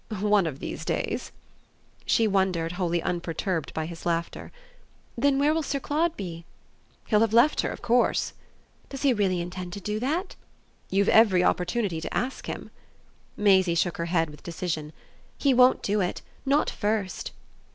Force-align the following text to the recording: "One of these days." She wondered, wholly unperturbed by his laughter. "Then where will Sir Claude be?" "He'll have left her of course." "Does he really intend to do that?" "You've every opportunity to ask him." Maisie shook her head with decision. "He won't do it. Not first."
"One 0.19 0.47
of 0.47 0.57
these 0.57 0.83
days." 0.83 1.31
She 2.07 2.27
wondered, 2.27 2.71
wholly 2.71 3.03
unperturbed 3.03 3.71
by 3.75 3.85
his 3.85 4.03
laughter. 4.03 4.51
"Then 5.15 5.37
where 5.37 5.53
will 5.53 5.61
Sir 5.61 5.79
Claude 5.79 6.17
be?" 6.17 6.43
"He'll 7.05 7.19
have 7.19 7.33
left 7.35 7.61
her 7.61 7.69
of 7.69 7.83
course." 7.83 8.33
"Does 8.89 9.03
he 9.03 9.13
really 9.13 9.39
intend 9.39 9.73
to 9.73 9.79
do 9.79 9.99
that?" 9.99 10.35
"You've 10.89 11.07
every 11.09 11.43
opportunity 11.43 12.01
to 12.01 12.17
ask 12.17 12.47
him." 12.47 12.71
Maisie 13.37 13.75
shook 13.75 13.97
her 13.97 14.05
head 14.07 14.31
with 14.31 14.41
decision. 14.41 14.91
"He 15.37 15.53
won't 15.53 15.83
do 15.83 16.01
it. 16.01 16.23
Not 16.47 16.71
first." 16.71 17.29